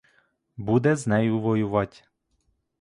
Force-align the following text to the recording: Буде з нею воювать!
Буде 0.57 0.95
з 0.95 1.07
нею 1.07 1.39
воювать! 1.39 2.07